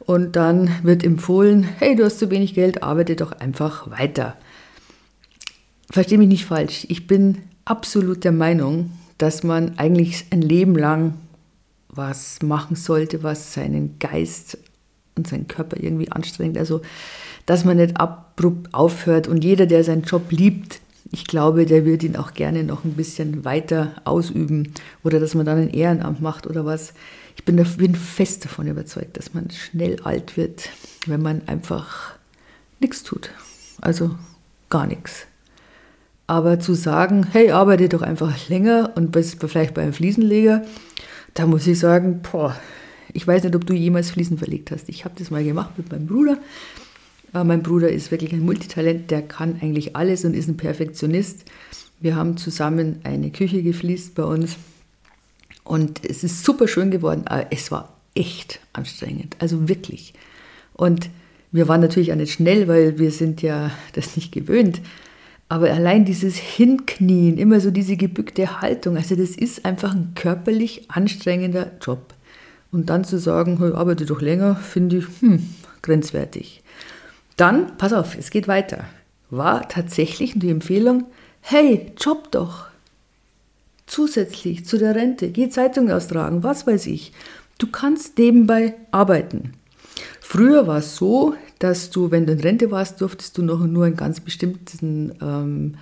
und 0.00 0.36
dann 0.36 0.70
wird 0.82 1.04
empfohlen, 1.04 1.62
hey, 1.62 1.94
du 1.94 2.04
hast 2.04 2.18
zu 2.18 2.30
wenig 2.30 2.54
Geld, 2.54 2.82
arbeite 2.82 3.16
doch 3.16 3.32
einfach 3.32 3.90
weiter. 3.90 4.36
Verstehe 5.90 6.18
mich 6.18 6.28
nicht 6.28 6.44
falsch, 6.46 6.86
ich 6.88 7.06
bin 7.06 7.38
absolut 7.64 8.24
der 8.24 8.32
Meinung, 8.32 8.90
dass 9.18 9.42
man 9.42 9.78
eigentlich 9.78 10.26
ein 10.30 10.42
Leben 10.42 10.76
lang 10.76 11.14
was 11.88 12.40
machen 12.42 12.76
sollte, 12.76 13.22
was 13.22 13.52
seinen 13.52 13.98
Geist 13.98 14.58
und 15.16 15.26
seinen 15.26 15.48
Körper 15.48 15.76
irgendwie 15.78 16.10
anstrengt. 16.10 16.56
Also, 16.56 16.80
dass 17.46 17.64
man 17.64 17.76
nicht 17.76 17.98
abrupt 17.98 18.72
aufhört 18.72 19.28
und 19.28 19.44
jeder, 19.44 19.66
der 19.66 19.84
seinen 19.84 20.02
Job 20.02 20.30
liebt, 20.30 20.79
ich 21.12 21.24
glaube, 21.24 21.66
der 21.66 21.84
wird 21.84 22.02
ihn 22.02 22.16
auch 22.16 22.34
gerne 22.34 22.62
noch 22.62 22.84
ein 22.84 22.92
bisschen 22.92 23.44
weiter 23.44 23.94
ausüben 24.04 24.72
oder 25.02 25.18
dass 25.18 25.34
man 25.34 25.46
dann 25.46 25.58
ein 25.58 25.70
Ehrenamt 25.70 26.20
macht 26.20 26.46
oder 26.46 26.64
was. 26.64 26.94
Ich 27.36 27.44
bin, 27.44 27.56
bin 27.56 27.94
fest 27.94 28.44
davon 28.44 28.68
überzeugt, 28.68 29.16
dass 29.16 29.34
man 29.34 29.50
schnell 29.50 30.00
alt 30.02 30.36
wird, 30.36 30.70
wenn 31.06 31.22
man 31.22 31.42
einfach 31.46 32.14
nichts 32.78 33.02
tut. 33.02 33.30
Also 33.80 34.14
gar 34.68 34.86
nichts. 34.86 35.26
Aber 36.26 36.60
zu 36.60 36.74
sagen, 36.74 37.26
hey, 37.32 37.50
arbeite 37.50 37.88
doch 37.88 38.02
einfach 38.02 38.48
länger 38.48 38.92
und 38.94 39.10
bist 39.10 39.38
vielleicht 39.40 39.74
beim 39.74 39.92
Fliesenleger, 39.92 40.62
da 41.34 41.46
muss 41.46 41.66
ich 41.66 41.78
sagen, 41.78 42.20
boah, 42.22 42.54
ich 43.12 43.26
weiß 43.26 43.42
nicht, 43.42 43.56
ob 43.56 43.66
du 43.66 43.74
jemals 43.74 44.10
Fliesen 44.10 44.38
verlegt 44.38 44.70
hast. 44.70 44.88
Ich 44.88 45.04
habe 45.04 45.14
das 45.18 45.32
mal 45.32 45.42
gemacht 45.42 45.76
mit 45.76 45.90
meinem 45.90 46.06
Bruder. 46.06 46.38
Mein 47.32 47.62
Bruder 47.62 47.90
ist 47.90 48.10
wirklich 48.10 48.32
ein 48.32 48.44
Multitalent, 48.44 49.10
der 49.10 49.22
kann 49.22 49.60
eigentlich 49.62 49.94
alles 49.94 50.24
und 50.24 50.34
ist 50.34 50.48
ein 50.48 50.56
Perfektionist. 50.56 51.44
Wir 52.00 52.16
haben 52.16 52.36
zusammen 52.36 53.00
eine 53.04 53.30
Küche 53.30 53.62
gefliest 53.62 54.14
bei 54.14 54.24
uns 54.24 54.56
und 55.62 56.04
es 56.04 56.24
ist 56.24 56.44
super 56.44 56.66
schön 56.66 56.90
geworden, 56.90 57.22
aber 57.26 57.46
es 57.50 57.70
war 57.70 57.96
echt 58.14 58.60
anstrengend, 58.72 59.36
also 59.38 59.68
wirklich. 59.68 60.14
Und 60.72 61.10
wir 61.52 61.68
waren 61.68 61.80
natürlich 61.80 62.12
auch 62.12 62.16
nicht 62.16 62.32
schnell, 62.32 62.68
weil 62.68 62.98
wir 62.98 63.10
sind 63.10 63.42
ja 63.42 63.70
das 63.92 64.16
nicht 64.16 64.32
gewöhnt. 64.32 64.80
Aber 65.48 65.70
allein 65.70 66.04
dieses 66.04 66.36
Hinknien, 66.36 67.36
immer 67.36 67.60
so 67.60 67.72
diese 67.72 67.96
gebückte 67.96 68.60
Haltung, 68.60 68.96
also 68.96 69.16
das 69.16 69.30
ist 69.30 69.64
einfach 69.64 69.94
ein 69.94 70.12
körperlich 70.14 70.88
anstrengender 70.88 71.72
Job. 71.80 72.14
Und 72.70 72.88
dann 72.88 73.02
zu 73.04 73.18
sagen, 73.18 73.58
hey, 73.58 73.72
arbeite 73.72 74.06
doch 74.06 74.20
länger, 74.20 74.54
finde 74.54 74.98
ich 74.98 75.06
hm, 75.20 75.48
grenzwertig. 75.82 76.62
Dann, 77.40 77.78
pass 77.78 77.94
auf, 77.94 78.18
es 78.18 78.28
geht 78.28 78.48
weiter. 78.48 78.84
War 79.30 79.66
tatsächlich 79.66 80.34
die 80.36 80.50
Empfehlung, 80.50 81.06
hey, 81.40 81.90
job 81.98 82.30
doch. 82.32 82.66
Zusätzlich 83.86 84.66
zu 84.66 84.76
der 84.76 84.94
Rente, 84.94 85.30
geh 85.30 85.48
Zeitung 85.48 85.90
austragen, 85.90 86.42
was 86.42 86.66
weiß 86.66 86.86
ich. 86.88 87.14
Du 87.56 87.66
kannst 87.66 88.18
nebenbei 88.18 88.74
arbeiten. 88.90 89.54
Früher 90.20 90.66
war 90.66 90.80
es 90.80 90.96
so, 90.96 91.34
dass 91.58 91.88
du, 91.88 92.10
wenn 92.10 92.26
du 92.26 92.34
in 92.34 92.40
Rente 92.40 92.70
warst, 92.70 93.00
durftest 93.00 93.38
du 93.38 93.42
noch 93.42 93.60
nur 93.66 93.86
einen 93.86 93.96
ganz 93.96 94.20
bestimmten 94.20 95.14
ähm, 95.22 95.76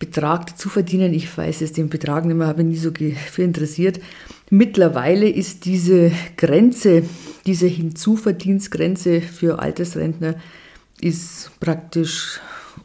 Betrag 0.00 0.48
dazu 0.48 0.68
verdienen. 0.68 1.14
Ich 1.14 1.38
weiß 1.38 1.60
es 1.60 1.72
den 1.72 1.88
Betrag 1.88 2.24
nicht 2.24 2.36
mehr, 2.36 2.48
habe 2.48 2.64
mich 2.64 2.78
nie 2.78 2.82
so 2.82 2.90
für 3.30 3.42
interessiert. 3.44 4.00
Mittlerweile 4.50 5.28
ist 5.28 5.66
diese 5.66 6.10
Grenze, 6.36 7.04
diese 7.46 7.68
Hinzuverdienstgrenze 7.68 9.20
für 9.20 9.60
Altersrentner 9.60 10.34
ist 11.02 11.50
praktisch 11.60 12.40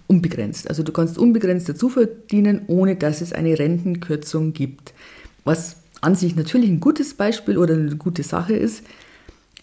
unbegrenzt. 0.08 0.70
Also 0.70 0.84
du 0.84 0.92
kannst 0.92 1.18
unbegrenzt 1.18 1.70
dazu 1.70 1.90
verdienen, 1.90 2.62
ohne 2.68 2.96
dass 2.96 3.22
es 3.22 3.34
eine 3.34 3.58
Rentenkürzung 3.58 4.54
gibt. 4.54 4.94
Was 5.44 5.78
an 6.02 6.16
sich 6.16 6.36
natürlich 6.36 6.70
ein 6.70 6.80
gutes 6.80 7.16
Beispiel 7.16 7.58
oder 7.58 7.74
eine 7.74 7.96
gute 7.96 8.24
Sache 8.24 8.56
ist. 8.56 8.84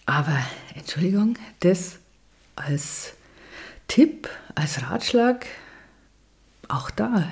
Aber 0.05 0.37
Entschuldigung, 0.75 1.35
das 1.61 1.99
als 2.55 3.13
Tipp, 3.87 4.29
als 4.55 4.81
Ratschlag, 4.83 5.45
auch 6.67 6.91
da, 6.91 7.31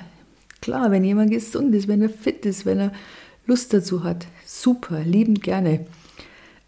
klar, 0.60 0.90
wenn 0.90 1.04
jemand 1.04 1.30
gesund 1.30 1.74
ist, 1.74 1.88
wenn 1.88 2.02
er 2.02 2.08
fit 2.08 2.46
ist, 2.46 2.64
wenn 2.64 2.78
er 2.78 2.92
Lust 3.46 3.74
dazu 3.74 4.04
hat, 4.04 4.26
super, 4.46 5.00
liebend 5.00 5.42
gerne. 5.42 5.86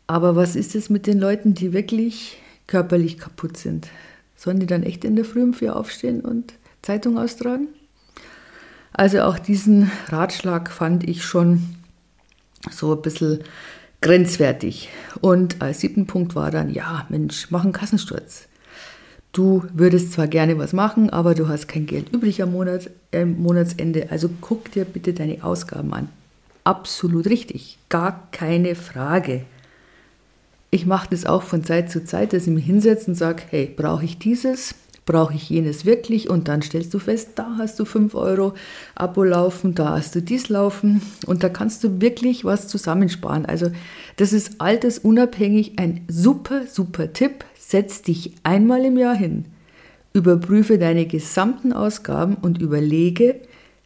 Aber 0.06 0.36
was 0.36 0.56
ist 0.56 0.74
es 0.74 0.90
mit 0.90 1.06
den 1.06 1.18
Leuten, 1.18 1.54
die 1.54 1.72
wirklich 1.72 2.36
körperlich 2.66 3.16
kaputt 3.16 3.56
sind? 3.56 3.88
Sollen 4.36 4.60
die 4.60 4.66
dann 4.66 4.82
echt 4.82 5.04
in 5.04 5.16
der 5.16 5.24
Früh 5.24 5.42
um 5.42 5.54
vier 5.54 5.76
aufstehen 5.76 6.20
und 6.20 6.54
Zeitung 6.82 7.18
austragen? 7.18 7.68
Also 8.92 9.22
auch 9.22 9.38
diesen 9.38 9.90
Ratschlag 10.08 10.70
fand 10.70 11.08
ich 11.08 11.24
schon 11.24 11.76
so 12.70 12.94
ein 12.94 13.02
bisschen 13.02 13.40
grenzwertig. 14.00 14.90
Und 15.20 15.60
als 15.62 15.80
siebten 15.80 16.06
Punkt 16.06 16.34
war 16.34 16.50
dann, 16.50 16.72
ja, 16.72 17.06
Mensch, 17.08 17.50
mach 17.50 17.64
einen 17.64 17.72
Kassensturz. 17.72 18.46
Du 19.32 19.64
würdest 19.72 20.12
zwar 20.12 20.28
gerne 20.28 20.58
was 20.58 20.72
machen, 20.72 21.10
aber 21.10 21.34
du 21.34 21.48
hast 21.48 21.66
kein 21.66 21.86
Geld 21.86 22.10
übrig 22.12 22.40
am 22.40 22.52
Monat, 22.52 22.90
äh, 23.10 23.24
Monatsende. 23.24 24.08
Also 24.10 24.30
guck 24.40 24.70
dir 24.70 24.84
bitte 24.84 25.12
deine 25.12 25.42
Ausgaben 25.42 25.92
an. 25.92 26.08
Absolut 26.62 27.26
richtig, 27.26 27.78
gar 27.88 28.28
keine 28.30 28.76
Frage. 28.76 29.44
Ich 30.74 30.86
mache 30.86 31.06
das 31.08 31.24
auch 31.24 31.44
von 31.44 31.62
Zeit 31.62 31.88
zu 31.88 32.04
Zeit, 32.04 32.32
dass 32.32 32.48
ich 32.48 32.52
mich 32.52 32.64
hinsetze 32.64 33.08
und 33.12 33.14
sage, 33.14 33.44
hey, 33.48 33.72
brauche 33.76 34.04
ich 34.04 34.18
dieses? 34.18 34.74
brauche 35.06 35.34
ich 35.34 35.50
jenes 35.50 35.84
wirklich 35.84 36.30
und 36.30 36.48
dann 36.48 36.62
stellst 36.62 36.92
du 36.94 36.98
fest, 36.98 37.32
da 37.36 37.56
hast 37.58 37.78
du 37.78 37.84
5 37.84 38.14
Euro 38.14 38.54
Abo 38.94 39.22
laufen, 39.22 39.74
da 39.74 39.90
hast 39.90 40.14
du 40.14 40.22
dies 40.22 40.48
laufen 40.48 41.02
und 41.26 41.44
da 41.44 41.48
kannst 41.50 41.84
du 41.84 42.00
wirklich 42.00 42.44
was 42.44 42.68
zusammensparen. 42.68 43.44
Also 43.44 43.70
das 44.16 44.32
ist 44.32 44.60
altersunabhängig 44.62 45.78
ein 45.78 46.06
super, 46.08 46.62
super 46.66 47.12
Tipp. 47.12 47.44
Setz 47.58 48.02
dich 48.02 48.32
einmal 48.42 48.84
im 48.84 48.96
Jahr 48.96 49.14
hin, 49.14 49.44
überprüfe 50.14 50.78
deine 50.78 51.06
gesamten 51.06 51.74
Ausgaben 51.74 52.36
und 52.36 52.60
überlege, 52.60 53.42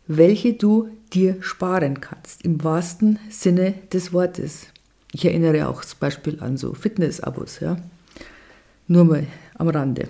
welche 0.07 0.53
du 0.53 0.89
dir 1.13 1.37
sparen 1.41 2.01
kannst, 2.01 2.45
im 2.45 2.63
wahrsten 2.63 3.19
Sinne 3.29 3.75
des 3.93 4.13
Wortes. 4.13 4.69
Ich 5.13 5.25
erinnere 5.25 5.69
auch 5.69 5.85
zum 5.85 5.99
Beispiel 6.01 6.39
an 6.41 6.57
so 6.57 6.75
Fitness-Abos, 6.75 7.61
ja. 7.61 7.77
Nur 8.87 9.05
mal 9.05 9.27
am 9.57 9.69
Rande. 9.69 10.09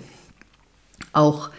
Auch, 1.13 1.49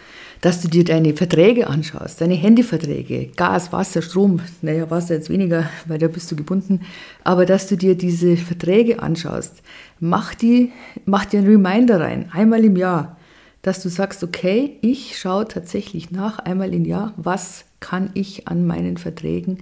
dass 0.41 0.61
du 0.61 0.67
dir 0.67 0.83
deine 0.83 1.13
Verträge 1.13 1.67
anschaust, 1.67 2.19
deine 2.19 2.33
Handyverträge, 2.33 3.27
Gas, 3.35 3.71
Wasser, 3.71 4.01
Strom, 4.01 4.41
naja, 4.61 4.89
Wasser 4.89 5.15
jetzt 5.15 5.29
weniger, 5.29 5.69
weil 5.87 5.99
da 5.99 6.07
bist 6.07 6.31
du 6.31 6.35
gebunden, 6.35 6.81
aber 7.23 7.45
dass 7.45 7.67
du 7.67 7.77
dir 7.77 7.95
diese 7.95 8.37
Verträge 8.37 9.01
anschaust, 9.01 9.61
mach, 9.99 10.33
die, 10.33 10.71
mach 11.05 11.25
dir 11.25 11.39
einen 11.39 11.49
Reminder 11.49 11.99
rein, 11.99 12.29
einmal 12.31 12.65
im 12.65 12.75
Jahr, 12.75 13.17
dass 13.61 13.83
du 13.83 13.89
sagst, 13.89 14.23
okay, 14.23 14.77
ich 14.81 15.19
schaue 15.19 15.47
tatsächlich 15.47 16.09
nach, 16.09 16.39
einmal 16.39 16.73
im 16.73 16.85
Jahr, 16.85 17.13
was 17.17 17.65
kann 17.79 18.09
ich 18.15 18.47
an 18.47 18.65
meinen 18.65 18.97
Verträgen, 18.97 19.59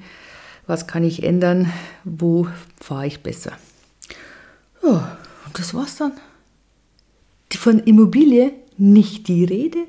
was 0.65 0.87
kann 0.87 1.03
ich 1.03 1.23
ändern, 1.23 1.71
wo 2.05 2.47
fahre 2.79 3.07
ich 3.07 3.21
besser. 3.21 3.51
Ja, 4.83 5.17
und 5.45 5.59
das 5.59 5.73
war's 5.73 5.95
dann. 5.97 6.13
Von 7.51 7.79
Immobilie 7.79 8.53
nicht 8.77 9.27
die 9.27 9.43
Rede. 9.43 9.79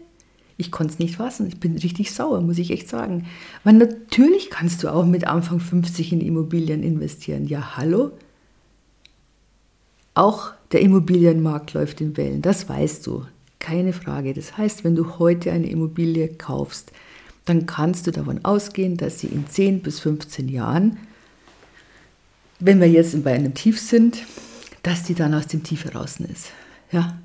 Ich 0.57 0.71
konnte 0.71 0.93
es 0.93 0.99
nicht 0.99 1.17
fassen. 1.17 1.47
Ich 1.47 1.59
bin 1.61 1.79
richtig 1.79 2.13
sauer, 2.13 2.41
muss 2.41 2.59
ich 2.59 2.71
echt 2.71 2.89
sagen. 2.89 3.27
Weil 3.65 3.75
natürlich 3.75 4.51
kannst 4.51 4.83
du 4.83 4.93
auch 4.93 5.07
mit 5.07 5.27
Anfang 5.27 5.61
50 5.61 6.13
in 6.13 6.21
Immobilien 6.21 6.83
investieren. 6.83 7.47
Ja, 7.47 7.77
hallo? 7.77 8.11
Auch 10.15 10.53
der 10.73 10.81
Immobilienmarkt 10.81 11.73
läuft 11.73 12.01
in 12.01 12.17
Wellen, 12.17 12.43
das 12.43 12.69
weißt 12.69 13.07
du. 13.07 13.25
Keine 13.59 13.93
Frage. 13.93 14.35
Das 14.35 14.57
heißt, 14.57 14.85
wenn 14.85 14.97
du 14.97 15.19
heute 15.19 15.53
eine 15.53 15.71
Immobilie 15.71 16.29
kaufst, 16.29 16.93
dann 17.45 17.67
kannst 17.67 18.07
du 18.07 18.11
davon 18.11 18.45
ausgehen, 18.45 18.97
dass 18.97 19.21
sie 19.21 19.29
in 19.29 19.47
10 19.47 19.81
bis 19.81 20.01
15 20.01 20.49
Jahren, 20.49 20.99
wenn 22.59 22.81
wir 22.81 22.89
jetzt 22.89 23.23
bei 23.25 23.33
einem 23.33 23.55
Tief 23.55 23.81
sind, 23.81 24.25
dass 24.83 25.05
die 25.05 25.15
dann 25.15 25.35
aus 25.35 25.47
dem 25.47 25.63
Tief 25.63 25.85
heraus 25.85 26.21
ist. 26.21 26.53
Ja, 26.91 27.19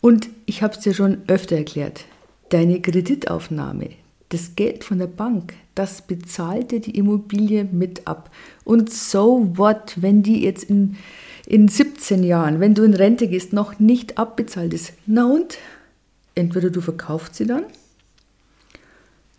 und 0.00 0.28
ich 0.46 0.62
habe 0.62 0.74
es 0.74 0.80
dir 0.80 0.94
schon 0.94 1.22
öfter 1.28 1.56
erklärt, 1.56 2.04
deine 2.48 2.80
Kreditaufnahme, 2.80 3.90
das 4.30 4.56
Geld 4.56 4.82
von 4.82 4.98
der 4.98 5.06
Bank, 5.06 5.54
das 5.74 6.02
bezahlte 6.02 6.80
die 6.80 6.96
Immobilie 6.96 7.64
mit 7.64 8.06
ab. 8.06 8.30
Und 8.64 8.92
so 8.92 9.52
what, 9.56 9.94
wenn 10.02 10.22
die 10.22 10.42
jetzt 10.42 10.64
in, 10.64 10.96
in 11.46 11.68
17 11.68 12.24
Jahren, 12.24 12.60
wenn 12.60 12.74
du 12.74 12.82
in 12.82 12.94
Rente 12.94 13.28
gehst, 13.28 13.52
noch 13.52 13.78
nicht 13.78 14.18
abbezahlt 14.18 14.74
ist? 14.74 14.92
Na 15.06 15.26
und? 15.26 15.58
Entweder 16.34 16.70
du 16.70 16.80
verkaufst 16.80 17.36
sie 17.36 17.46
dann, 17.46 17.64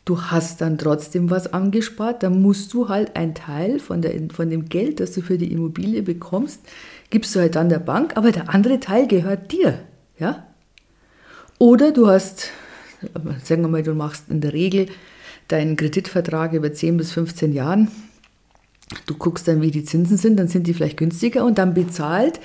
du 0.05 0.21
hast 0.21 0.61
dann 0.61 0.77
trotzdem 0.77 1.29
was 1.29 1.53
angespart, 1.53 2.23
dann 2.23 2.41
musst 2.41 2.73
du 2.73 2.89
halt 2.89 3.15
einen 3.15 3.35
Teil 3.35 3.79
von, 3.79 4.01
der, 4.01 4.13
von 4.33 4.49
dem 4.49 4.65
Geld, 4.65 4.99
das 4.99 5.13
du 5.13 5.21
für 5.21 5.37
die 5.37 5.51
Immobilie 5.51 6.01
bekommst, 6.01 6.61
gibst 7.09 7.35
du 7.35 7.39
halt 7.39 7.55
dann 7.55 7.69
der 7.69 7.79
Bank, 7.79 8.17
aber 8.17 8.31
der 8.31 8.49
andere 8.49 8.79
Teil 8.79 9.07
gehört 9.07 9.51
dir. 9.51 9.79
Ja? 10.19 10.47
Oder 11.57 11.91
du 11.91 12.07
hast, 12.07 12.49
sagen 13.43 13.61
wir 13.61 13.69
mal, 13.69 13.83
du 13.83 13.93
machst 13.93 14.29
in 14.29 14.41
der 14.41 14.53
Regel 14.53 14.87
deinen 15.47 15.75
Kreditvertrag 15.77 16.53
über 16.53 16.73
10 16.73 16.97
bis 16.97 17.11
15 17.11 17.53
Jahren. 17.53 17.89
Du 19.05 19.15
guckst 19.15 19.47
dann, 19.47 19.61
wie 19.61 19.71
die 19.71 19.85
Zinsen 19.85 20.17
sind, 20.17 20.37
dann 20.37 20.47
sind 20.47 20.67
die 20.67 20.73
vielleicht 20.73 20.97
günstiger 20.97 21.45
und 21.45 21.57
dann 21.57 21.73
bezahlt 21.73 22.39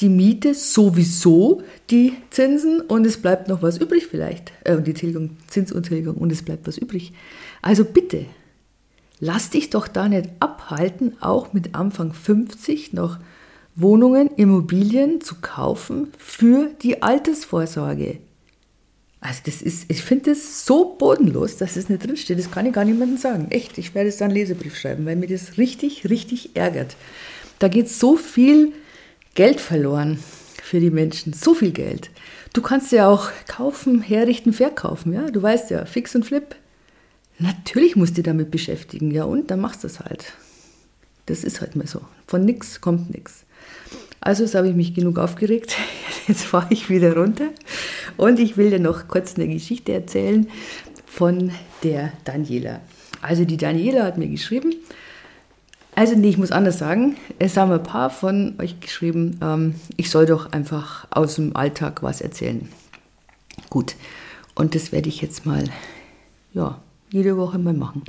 die 0.00 0.08
Miete 0.08 0.54
sowieso 0.54 1.62
die 1.90 2.14
Zinsen 2.30 2.80
und 2.80 3.06
es 3.06 3.18
bleibt 3.18 3.48
noch 3.48 3.62
was 3.62 3.78
übrig 3.78 4.06
vielleicht. 4.06 4.52
Äh, 4.64 4.80
die 4.82 4.94
Tilgung, 4.94 5.36
Zinsuntilgung 5.46 6.16
und 6.16 6.32
es 6.32 6.42
bleibt 6.42 6.66
was 6.66 6.78
übrig. 6.78 7.12
Also 7.62 7.84
bitte, 7.84 8.26
lass 9.20 9.50
dich 9.50 9.70
doch 9.70 9.86
da 9.86 10.08
nicht 10.08 10.30
abhalten, 10.40 11.16
auch 11.20 11.52
mit 11.52 11.74
Anfang 11.74 12.12
50 12.12 12.92
noch 12.92 13.18
Wohnungen, 13.76 14.28
Immobilien 14.36 15.20
zu 15.20 15.36
kaufen 15.40 16.08
für 16.18 16.70
die 16.82 17.02
Altersvorsorge. 17.02 18.18
Also 19.20 19.40
das 19.46 19.62
ist, 19.62 19.90
ich 19.90 20.02
finde 20.02 20.32
das 20.32 20.66
so 20.66 20.96
bodenlos, 20.98 21.56
dass 21.56 21.76
es 21.76 21.88
nicht 21.88 22.06
drinsteht. 22.06 22.38
Das 22.38 22.50
kann 22.50 22.66
ich 22.66 22.74
gar 22.74 22.84
niemandem 22.84 23.16
sagen. 23.16 23.46
Echt, 23.50 23.78
ich 23.78 23.94
werde 23.94 24.10
es 24.10 24.18
dann 24.18 24.30
Lesebrief 24.30 24.76
schreiben, 24.76 25.06
weil 25.06 25.16
mir 25.16 25.28
das 25.28 25.56
richtig, 25.56 26.10
richtig 26.10 26.56
ärgert. 26.56 26.96
Da 27.58 27.68
geht 27.68 27.88
so 27.88 28.16
viel 28.16 28.72
Geld 29.34 29.60
verloren 29.60 30.18
für 30.62 30.80
die 30.80 30.90
Menschen, 30.90 31.32
so 31.32 31.54
viel 31.54 31.72
Geld. 31.72 32.10
Du 32.52 32.62
kannst 32.62 32.92
ja 32.92 33.08
auch 33.08 33.30
kaufen, 33.48 34.00
herrichten, 34.00 34.52
verkaufen, 34.52 35.12
ja. 35.12 35.30
Du 35.30 35.42
weißt 35.42 35.70
ja, 35.70 35.84
Fix 35.84 36.14
und 36.14 36.24
Flip. 36.24 36.54
Natürlich 37.38 37.96
musst 37.96 38.12
du 38.12 38.22
dich 38.22 38.24
damit 38.24 38.50
beschäftigen, 38.50 39.10
ja, 39.10 39.24
und 39.24 39.50
dann 39.50 39.60
machst 39.60 39.82
du 39.82 39.88
es 39.88 40.00
halt. 40.00 40.32
Das 41.26 41.42
ist 41.42 41.60
halt 41.60 41.74
mal 41.74 41.86
so. 41.86 42.00
Von 42.26 42.44
nichts 42.44 42.80
kommt 42.80 43.12
nichts. 43.12 43.44
Also, 44.20 44.44
jetzt 44.44 44.54
habe 44.54 44.68
ich 44.68 44.74
mich 44.74 44.94
genug 44.94 45.18
aufgeregt. 45.18 45.76
Jetzt 46.28 46.44
fahre 46.44 46.68
ich 46.70 46.88
wieder 46.88 47.14
runter. 47.14 47.48
Und 48.16 48.38
ich 48.38 48.56
will 48.56 48.70
dir 48.70 48.78
noch 48.78 49.08
kurz 49.08 49.34
eine 49.34 49.46
Geschichte 49.46 49.92
erzählen 49.92 50.48
von 51.04 51.50
der 51.82 52.14
Daniela. 52.24 52.80
Also, 53.20 53.44
die 53.44 53.58
Daniela 53.58 54.04
hat 54.04 54.16
mir 54.16 54.28
geschrieben, 54.28 54.74
also 55.94 56.14
nee, 56.16 56.28
ich 56.28 56.38
muss 56.38 56.50
anders 56.50 56.78
sagen. 56.78 57.16
Es 57.38 57.56
haben 57.56 57.72
ein 57.72 57.82
paar 57.82 58.10
von 58.10 58.54
euch 58.58 58.80
geschrieben, 58.80 59.38
ähm, 59.42 59.74
ich 59.96 60.10
soll 60.10 60.26
doch 60.26 60.52
einfach 60.52 61.06
aus 61.10 61.36
dem 61.36 61.56
Alltag 61.56 62.02
was 62.02 62.20
erzählen. 62.20 62.68
Gut, 63.70 63.94
und 64.54 64.74
das 64.74 64.92
werde 64.92 65.08
ich 65.08 65.20
jetzt 65.20 65.46
mal, 65.46 65.64
ja, 66.52 66.80
jede 67.10 67.36
Woche 67.36 67.58
mal 67.58 67.74
machen. 67.74 68.02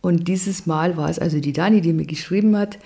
Und 0.00 0.28
dieses 0.28 0.66
Mal 0.66 0.96
war 0.96 1.10
es 1.10 1.18
also 1.18 1.40
die 1.40 1.52
Dani, 1.52 1.80
die 1.80 1.92
mir 1.92 2.06
geschrieben 2.06 2.56
hat, 2.56 2.78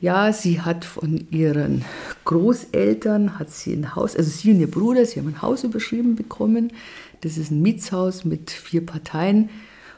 ja, 0.00 0.32
sie 0.32 0.60
hat 0.60 0.84
von 0.84 1.26
ihren 1.30 1.84
Großeltern, 2.24 3.38
hat 3.38 3.50
sie 3.50 3.72
ein 3.72 3.94
Haus, 3.94 4.16
also 4.16 4.28
sie 4.28 4.50
und 4.50 4.60
ihr 4.60 4.70
Bruder, 4.70 5.06
sie 5.06 5.20
haben 5.20 5.28
ein 5.28 5.40
Haus 5.40 5.64
überschrieben 5.64 6.16
bekommen. 6.16 6.72
Das 7.22 7.38
ist 7.38 7.50
ein 7.50 7.62
Mietshaus 7.62 8.24
mit 8.24 8.50
vier 8.50 8.84
Parteien 8.84 9.48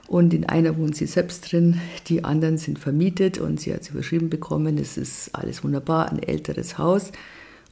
und 0.08 0.32
in 0.32 0.48
einer 0.48 0.76
wohnt 0.76 0.96
sie 0.96 1.06
selbst 1.06 1.50
drin, 1.50 1.80
die 2.06 2.22
anderen 2.22 2.58
sind 2.58 2.78
vermietet 2.78 3.38
und 3.38 3.60
sie 3.60 3.74
hat 3.74 3.82
es 3.82 3.90
überschrieben 3.90 4.30
bekommen. 4.30 4.78
Es 4.78 4.96
ist 4.96 5.34
alles 5.34 5.64
wunderbar, 5.64 6.10
ein 6.10 6.22
älteres 6.22 6.78
Haus. 6.78 7.10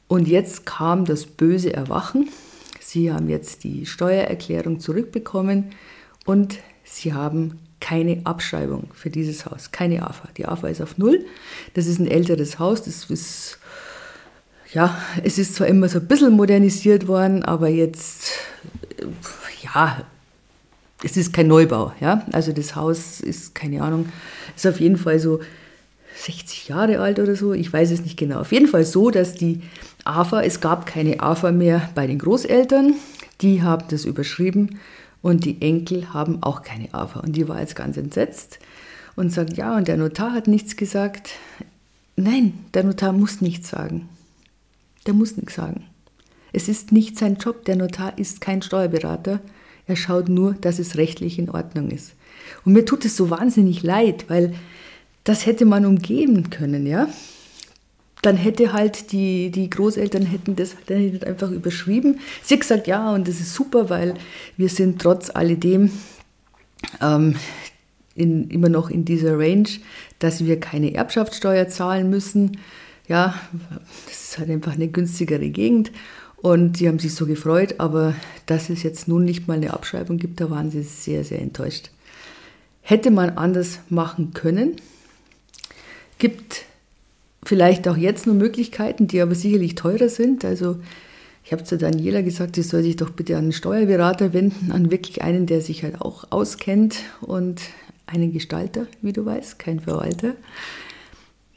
Und 0.07 0.27
jetzt 0.27 0.65
kam 0.65 1.05
das 1.05 1.25
böse 1.25 1.73
Erwachen. 1.73 2.29
Sie 2.79 3.11
haben 3.11 3.29
jetzt 3.29 3.63
die 3.63 3.85
Steuererklärung 3.85 4.79
zurückbekommen 4.79 5.71
und 6.25 6.59
sie 6.83 7.13
haben 7.13 7.59
keine 7.79 8.21
Abschreibung 8.25 8.89
für 8.93 9.09
dieses 9.09 9.45
Haus, 9.45 9.71
keine 9.71 10.05
AFA. 10.07 10.29
Die 10.37 10.45
AFA 10.45 10.67
ist 10.67 10.81
auf 10.81 10.97
Null. 10.97 11.25
Das 11.73 11.87
ist 11.87 11.99
ein 11.99 12.07
älteres 12.07 12.59
Haus, 12.59 12.83
das 12.83 13.09
ist, 13.09 13.59
ja, 14.73 14.97
es 15.23 15.37
ist 15.37 15.55
zwar 15.55 15.67
immer 15.67 15.87
so 15.87 15.99
ein 15.99 16.07
bisschen 16.07 16.33
modernisiert 16.33 17.07
worden, 17.07 17.43
aber 17.43 17.69
jetzt, 17.69 18.31
ja, 19.61 20.05
es 21.05 21.15
ist 21.17 21.33
kein 21.33 21.47
Neubau, 21.47 21.93
ja. 22.01 22.25
Also 22.31 22.51
das 22.51 22.75
Haus 22.75 23.21
ist, 23.21 23.53
keine 23.53 23.81
Ahnung, 23.83 24.09
ist 24.55 24.65
auf 24.65 24.79
jeden 24.79 24.97
Fall 24.97 25.19
so 25.19 25.39
60 26.17 26.69
Jahre 26.69 26.99
alt 26.99 27.19
oder 27.19 27.35
so, 27.35 27.53
ich 27.53 27.71
weiß 27.71 27.91
es 27.91 28.01
nicht 28.01 28.17
genau. 28.17 28.39
Auf 28.39 28.51
jeden 28.51 28.67
Fall 28.67 28.85
so, 28.85 29.11
dass 29.11 29.35
die 29.35 29.61
AFA, 30.03 30.41
es 30.41 30.61
gab 30.61 30.87
keine 30.87 31.19
AFA 31.19 31.51
mehr 31.51 31.89
bei 31.93 32.07
den 32.07 32.17
Großeltern, 32.17 32.95
die 33.41 33.61
haben 33.61 33.85
das 33.89 34.05
überschrieben 34.05 34.79
und 35.21 35.45
die 35.45 35.61
Enkel 35.61 36.11
haben 36.13 36.41
auch 36.41 36.63
keine 36.63 36.91
AFA. 36.93 37.19
Und 37.19 37.33
die 37.33 37.47
war 37.47 37.59
jetzt 37.59 37.75
ganz 37.75 37.97
entsetzt 37.97 38.59
und 39.15 39.31
sagt, 39.31 39.57
ja, 39.57 39.77
und 39.77 39.87
der 39.87 39.97
Notar 39.97 40.33
hat 40.33 40.47
nichts 40.47 40.75
gesagt. 40.75 41.31
Nein, 42.15 42.65
der 42.73 42.83
Notar 42.83 43.11
muss 43.11 43.41
nichts 43.41 43.69
sagen. 43.69 44.09
Der 45.05 45.13
muss 45.13 45.37
nichts 45.37 45.55
sagen. 45.55 45.85
Es 46.51 46.67
ist 46.67 46.91
nicht 46.91 47.19
sein 47.19 47.35
Job. 47.35 47.65
Der 47.65 47.75
Notar 47.75 48.17
ist 48.17 48.41
kein 48.41 48.61
Steuerberater. 48.61 49.41
Er 49.87 49.95
schaut 49.95 50.29
nur, 50.29 50.53
dass 50.53 50.79
es 50.79 50.97
rechtlich 50.97 51.37
in 51.39 51.49
Ordnung 51.49 51.91
ist. 51.91 52.13
Und 52.63 52.73
mir 52.73 52.85
tut 52.85 53.05
es 53.05 53.15
so 53.15 53.29
wahnsinnig 53.29 53.83
leid, 53.83 54.25
weil 54.27 54.53
das 55.23 55.45
hätte 55.45 55.65
man 55.65 55.85
umgeben 55.85 56.49
können, 56.49 56.85
ja 56.85 57.07
dann 58.25 58.37
hätte 58.37 58.73
halt 58.73 59.11
die, 59.11 59.51
die 59.51 59.69
Großeltern 59.69 60.25
hätten 60.25 60.55
das 60.55 60.75
hätten 60.87 61.23
einfach 61.23 61.51
überschrieben. 61.51 62.19
Sie 62.41 62.57
gesagt, 62.57 62.87
ja, 62.87 63.13
und 63.13 63.27
das 63.27 63.39
ist 63.39 63.53
super, 63.53 63.89
weil 63.91 64.15
wir 64.57 64.69
sind 64.69 64.99
trotz 64.99 65.29
alledem 65.29 65.91
ähm, 67.01 67.35
in, 68.15 68.49
immer 68.49 68.69
noch 68.69 68.89
in 68.89 69.05
dieser 69.05 69.37
Range, 69.37 69.69
dass 70.17 70.43
wir 70.43 70.59
keine 70.59 70.95
Erbschaftssteuer 70.95 71.67
zahlen 71.67 72.09
müssen. 72.09 72.57
Ja, 73.07 73.39
das 74.07 74.29
ist 74.29 74.37
halt 74.39 74.49
einfach 74.49 74.73
eine 74.73 74.87
günstigere 74.87 75.49
Gegend. 75.49 75.91
Und 76.45 76.79
die 76.79 76.87
haben 76.87 76.99
sich 76.99 77.15
so 77.15 77.25
gefreut, 77.25 77.73
aber 77.79 78.13
dass 78.45 78.69
es 78.69 78.83
jetzt 78.83 79.07
nun 79.07 79.25
nicht 79.25 79.47
mal 79.47 79.55
eine 79.55 79.73
Abschreibung 79.73 80.19
gibt, 80.19 80.39
da 80.39 80.51
waren 80.51 80.69
sie 80.69 80.83
sehr, 80.83 81.23
sehr 81.23 81.41
enttäuscht. 81.41 81.89
Hätte 82.81 83.09
man 83.09 83.31
anders 83.31 83.79
machen 83.89 84.31
können. 84.35 84.75
Gibt 86.19 86.65
vielleicht 87.43 87.87
auch 87.87 87.97
jetzt 87.97 88.27
nur 88.27 88.35
Möglichkeiten, 88.35 89.07
die 89.07 89.21
aber 89.21 89.33
sicherlich 89.33 89.73
teurer 89.73 90.07
sind. 90.07 90.45
Also 90.45 90.77
ich 91.43 91.51
habe 91.51 91.63
zu 91.63 91.79
Daniela 91.79 92.21
gesagt, 92.21 92.57
sie 92.57 92.61
soll 92.61 92.83
sich 92.83 92.95
doch 92.95 93.09
bitte 93.09 93.37
an 93.37 93.45
einen 93.45 93.51
Steuerberater 93.51 94.31
wenden, 94.31 94.71
an 94.71 94.91
wirklich 94.91 95.23
einen, 95.23 95.47
der 95.47 95.61
sich 95.61 95.81
halt 95.81 95.99
auch 95.99 96.25
auskennt 96.29 96.97
und 97.21 97.59
einen 98.05 98.31
Gestalter, 98.31 98.85
wie 99.01 99.13
du 99.13 99.25
weißt, 99.25 99.57
kein 99.57 99.79
Verwalter. 99.79 100.35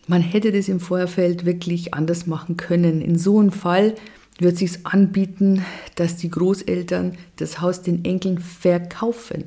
Man 0.08 0.22
hätte 0.22 0.52
das 0.52 0.68
im 0.68 0.80
Vorfeld 0.80 1.44
wirklich 1.44 1.92
anders 1.92 2.26
machen 2.26 2.56
können. 2.56 3.02
In 3.02 3.18
so 3.18 3.38
einem 3.38 3.52
Fall 3.52 3.94
wird 4.38 4.56
sich 4.56 4.86
anbieten, 4.86 5.64
dass 5.96 6.16
die 6.16 6.30
Großeltern 6.30 7.18
das 7.36 7.60
Haus 7.60 7.82
den 7.82 8.06
Enkeln 8.06 8.38
verkaufen. 8.38 9.44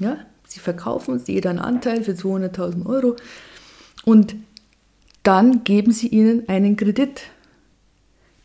Ja, 0.00 0.18
sie 0.46 0.60
verkaufen 0.60 1.14
uns 1.14 1.26
jeder 1.26 1.50
einen 1.50 1.58
Anteil 1.58 2.04
für 2.04 2.12
200.000 2.12 2.86
Euro 2.86 3.16
und 4.04 4.36
dann 5.24 5.64
geben 5.64 5.90
sie 5.90 6.08
ihnen 6.08 6.48
einen 6.48 6.76
Kredit. 6.76 7.22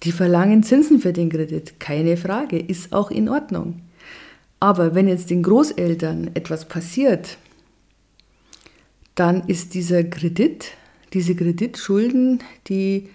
Die 0.04 0.12
verlangen 0.12 0.64
Zinsen 0.64 1.00
für 1.00 1.14
den 1.14 1.30
Kredit, 1.30 1.80
keine 1.80 2.18
Frage, 2.18 2.58
ist 2.58 2.94
auch 2.94 3.12
in 3.12 3.30
Ordnung. 3.30 3.82
Aber 4.60 4.96
wenn 4.96 5.08
jetzt 5.08 5.30
den 5.30 5.44
Großeltern 5.44 6.32
etwas 6.34 6.68
passiert, 6.68 7.38
dann 9.14 9.48
ist 9.48 9.76
dieser 9.76 10.04
Kredit, 10.04 10.72
diese 11.14 11.36
Kreditschulden, 11.36 12.44
die 12.68 13.10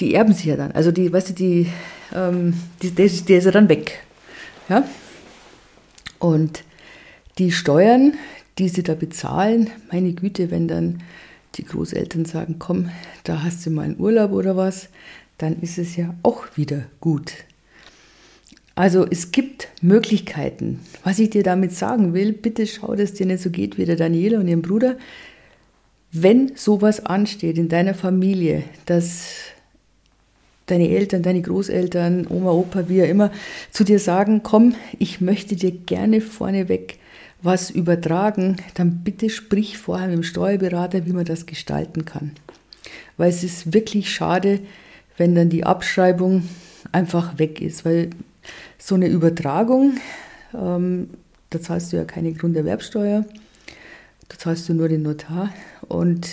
die 0.00 0.14
erben 0.14 0.32
sich 0.32 0.46
ja 0.46 0.56
dann. 0.56 0.72
Also 0.72 0.92
die, 0.92 1.12
weißt 1.12 1.30
du, 1.30 1.32
die, 1.34 1.66
ähm, 2.14 2.54
die, 2.82 2.90
der, 2.90 3.06
ist, 3.06 3.28
der 3.28 3.38
ist 3.38 3.44
ja 3.44 3.50
dann 3.50 3.68
weg. 3.68 4.04
Ja? 4.68 4.84
Und 6.18 6.62
die 7.38 7.52
Steuern, 7.52 8.14
die 8.58 8.68
sie 8.68 8.82
da 8.82 8.94
bezahlen, 8.94 9.70
meine 9.90 10.12
Güte, 10.12 10.50
wenn 10.50 10.68
dann 10.68 11.02
die 11.54 11.64
Großeltern 11.64 12.24
sagen, 12.24 12.56
komm, 12.58 12.90
da 13.24 13.42
hast 13.42 13.64
du 13.64 13.70
mal 13.70 13.82
einen 13.82 13.98
Urlaub 13.98 14.32
oder 14.32 14.56
was, 14.56 14.88
dann 15.38 15.60
ist 15.60 15.78
es 15.78 15.96
ja 15.96 16.14
auch 16.22 16.44
wieder 16.56 16.84
gut. 17.00 17.32
Also 18.74 19.06
es 19.08 19.32
gibt 19.32 19.68
Möglichkeiten. 19.82 20.80
Was 21.02 21.18
ich 21.18 21.30
dir 21.30 21.42
damit 21.42 21.72
sagen 21.72 22.14
will, 22.14 22.32
bitte 22.32 22.66
schau, 22.66 22.94
dass 22.94 23.14
dir 23.14 23.26
nicht 23.26 23.42
so 23.42 23.50
geht 23.50 23.76
wie 23.76 23.84
der 23.84 23.96
Daniela 23.96 24.38
und 24.38 24.46
ihrem 24.46 24.62
Bruder. 24.62 24.96
Wenn 26.10 26.56
sowas 26.56 27.04
ansteht 27.04 27.58
in 27.58 27.68
deiner 27.68 27.94
Familie, 27.94 28.64
dass 28.86 29.34
deine 30.66 30.88
Eltern, 30.88 31.22
deine 31.22 31.42
Großeltern, 31.42 32.26
Oma, 32.28 32.50
Opa, 32.52 32.88
wie 32.88 33.02
auch 33.02 33.08
immer, 33.08 33.30
zu 33.70 33.84
dir 33.84 33.98
sagen, 33.98 34.42
komm, 34.42 34.74
ich 34.98 35.20
möchte 35.20 35.56
dir 35.56 35.72
gerne 35.72 36.20
vorneweg 36.20 36.98
was 37.42 37.70
übertragen, 37.70 38.56
dann 38.74 39.04
bitte 39.04 39.30
sprich 39.30 39.78
vorher 39.78 40.08
mit 40.08 40.16
dem 40.16 40.22
Steuerberater, 40.22 41.06
wie 41.06 41.12
man 41.12 41.24
das 41.24 41.46
gestalten 41.46 42.04
kann. 42.04 42.32
Weil 43.16 43.30
es 43.30 43.44
ist 43.44 43.72
wirklich 43.72 44.12
schade, 44.12 44.60
wenn 45.16 45.34
dann 45.34 45.48
die 45.48 45.64
Abschreibung 45.64 46.48
einfach 46.90 47.38
weg 47.38 47.60
ist, 47.60 47.84
weil 47.84 48.10
so 48.78 48.94
eine 48.94 49.08
Übertragung, 49.08 49.98
ähm, 50.54 51.10
da 51.50 51.60
zahlst 51.60 51.92
du 51.92 51.96
ja 51.96 52.04
keine 52.04 52.32
Grunderwerbsteuer, 52.32 53.24
da 54.28 54.38
zahlst 54.38 54.68
du 54.68 54.74
nur 54.74 54.88
den 54.88 55.02
Notar 55.02 55.50
und 55.88 56.28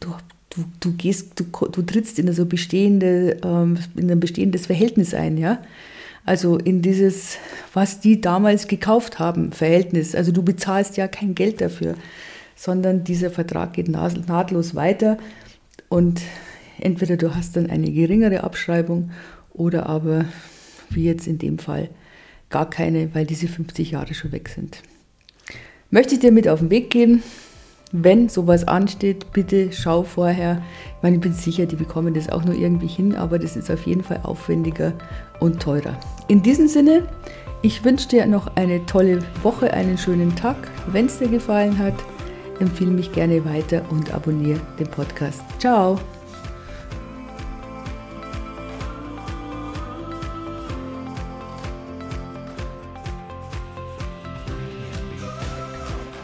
du 0.00 0.14
du, 0.50 0.64
du 0.80 0.92
gehst, 0.92 1.40
du, 1.40 1.44
du 1.44 1.82
trittst 1.82 2.18
in, 2.18 2.32
so 2.32 2.44
bestehende, 2.44 3.38
ähm, 3.42 3.78
in 3.96 4.10
ein 4.10 4.20
bestehendes 4.20 4.66
Verhältnis 4.66 5.14
ein, 5.14 5.38
ja. 5.38 5.62
Also 6.26 6.58
in 6.58 6.82
dieses, 6.82 7.38
was 7.72 8.00
die 8.00 8.20
damals 8.20 8.68
gekauft 8.68 9.18
haben, 9.18 9.52
Verhältnis. 9.52 10.14
Also 10.14 10.32
du 10.32 10.42
bezahlst 10.42 10.96
ja 10.98 11.08
kein 11.08 11.34
Geld 11.34 11.60
dafür, 11.60 11.94
sondern 12.54 13.04
dieser 13.04 13.30
Vertrag 13.30 13.72
geht 13.72 13.88
nahtlos 13.88 14.74
weiter 14.74 15.16
und 15.88 16.20
entweder 16.78 17.16
du 17.16 17.34
hast 17.34 17.56
dann 17.56 17.70
eine 17.70 17.90
geringere 17.90 18.44
Abschreibung 18.44 19.10
oder 19.54 19.86
aber, 19.86 20.26
wie 20.90 21.04
jetzt 21.04 21.26
in 21.26 21.38
dem 21.38 21.58
Fall, 21.58 21.88
gar 22.50 22.68
keine, 22.68 23.14
weil 23.14 23.24
diese 23.24 23.48
50 23.48 23.92
Jahre 23.92 24.12
schon 24.12 24.32
weg 24.32 24.50
sind. 24.50 24.82
Möchte 25.90 26.14
ich 26.14 26.20
dir 26.20 26.32
mit 26.32 26.48
auf 26.48 26.60
den 26.60 26.70
Weg 26.70 26.90
geben, 26.90 27.22
wenn 27.92 28.28
sowas 28.28 28.66
ansteht, 28.68 29.32
bitte 29.32 29.72
schau 29.72 30.02
vorher. 30.04 30.62
Ich 30.96 31.02
meine, 31.02 31.16
ich 31.16 31.22
bin 31.22 31.32
sicher, 31.32 31.66
die 31.66 31.76
bekommen 31.76 32.14
das 32.14 32.28
auch 32.28 32.44
nur 32.44 32.54
irgendwie 32.54 32.86
hin, 32.86 33.16
aber 33.16 33.38
das 33.38 33.56
ist 33.56 33.70
auf 33.70 33.86
jeden 33.86 34.04
Fall 34.04 34.20
aufwendiger 34.22 34.92
und 35.40 35.60
teurer. 35.60 35.98
In 36.28 36.42
diesem 36.42 36.68
Sinne, 36.68 37.08
ich 37.62 37.84
wünsche 37.84 38.08
dir 38.08 38.26
noch 38.26 38.56
eine 38.56 38.84
tolle 38.86 39.18
Woche, 39.42 39.72
einen 39.72 39.98
schönen 39.98 40.34
Tag. 40.36 40.56
Wenn 40.92 41.06
es 41.06 41.18
dir 41.18 41.28
gefallen 41.28 41.78
hat, 41.78 41.94
empfehle 42.60 42.90
mich 42.90 43.12
gerne 43.12 43.44
weiter 43.44 43.82
und 43.90 44.14
abonniere 44.14 44.60
den 44.78 44.88
Podcast. 44.88 45.42
Ciao! 45.58 45.98